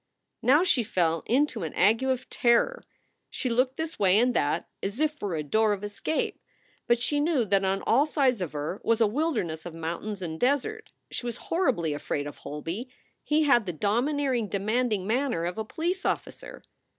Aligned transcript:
Now 0.41 0.63
she 0.63 0.81
fell 0.81 1.21
into 1.27 1.61
an 1.61 1.75
ague 1.75 2.01
of 2.01 2.27
terror. 2.31 2.83
She 3.29 3.51
looked 3.51 3.77
this 3.77 3.99
way 3.99 4.17
and 4.17 4.33
that, 4.33 4.67
as 4.81 4.99
if 4.99 5.11
for 5.11 5.35
a 5.35 5.43
door 5.43 5.73
of 5.73 5.83
escape. 5.83 6.41
But 6.87 6.99
she 6.99 7.19
knew 7.19 7.45
that 7.45 7.63
on 7.63 7.83
all 7.83 8.07
sides 8.07 8.41
of 8.41 8.53
her 8.53 8.81
was 8.83 8.99
a 8.99 9.05
wilderness 9.05 9.63
of 9.63 9.75
mountains 9.75 10.23
and 10.23 10.39
desert. 10.39 10.91
She 11.11 11.27
was 11.27 11.37
horribly 11.37 11.93
afraid 11.93 12.25
of 12.25 12.37
Holby; 12.37 12.89
he 13.21 13.43
had 13.43 13.67
the 13.67 13.73
domineering, 13.73 14.47
demanding 14.47 15.05
manner 15.05 15.45
of 15.45 15.59
a 15.59 15.63
police 15.63 16.03
officer. 16.03 16.63